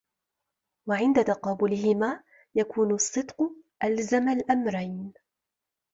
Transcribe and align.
وَعِنْدَ 0.87 1.23
تَقَابُلِهِمَا 1.25 2.23
يَكُونُ 2.55 2.93
الصِّدْقُ 2.93 3.51
أَلْزَمَ 3.83 4.29
الْأَمْرَيْنِ 4.29 5.13